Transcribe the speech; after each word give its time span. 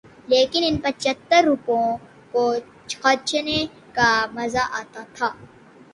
لیکن 0.27 0.61
ان 0.67 0.77
پچھتر 0.83 1.41
روپوں 1.43 1.83
کو 2.31 2.43
خرچنے 3.01 3.59
کا 3.93 4.09
مزہ 4.33 4.63
آتا 4.79 5.03
تھا۔ 5.15 5.29